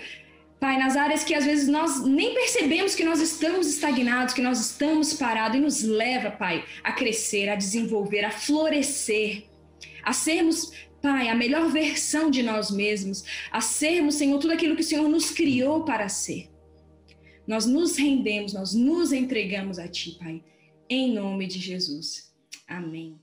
Pai, 0.59 0.79
nas 0.79 0.97
áreas 0.97 1.25
que 1.25 1.35
às 1.35 1.45
vezes 1.45 1.69
nós 1.69 2.07
nem 2.07 2.33
percebemos 2.33 2.95
que 2.95 3.05
nós 3.05 3.21
estamos 3.21 3.67
estagnados, 3.67 4.33
que 4.33 4.41
nós 4.41 4.61
estamos 4.61 5.13
parados, 5.13 5.59
e 5.59 5.61
nos 5.61 5.83
leva, 5.83 6.31
Pai, 6.31 6.65
a 6.83 6.93
crescer, 6.93 7.49
a 7.49 7.57
desenvolver, 7.57 8.25
a 8.25 8.31
florescer, 8.31 9.45
a 10.05 10.13
sermos, 10.13 10.73
Pai, 11.03 11.29
a 11.29 11.35
melhor 11.35 11.69
versão 11.69 12.31
de 12.31 12.43
nós 12.43 12.71
mesmos, 12.71 13.25
a 13.51 13.61
sermos, 13.61 14.15
Senhor, 14.15 14.39
tudo 14.39 14.53
aquilo 14.53 14.77
que 14.77 14.83
o 14.83 14.85
Senhor 14.85 15.09
nos 15.09 15.31
criou 15.31 15.85
para 15.85 16.09
ser. 16.09 16.49
Nós 17.47 17.67
nos 17.67 17.97
rendemos, 17.97 18.53
nós 18.53 18.73
nos 18.73 19.13
entregamos 19.13 19.79
a 19.79 19.89
Ti, 19.89 20.17
Pai, 20.19 20.43
em 20.89 21.13
nome 21.13 21.49
de 21.49 21.59
Jesus. 21.59 22.33
Amém. 22.69 23.21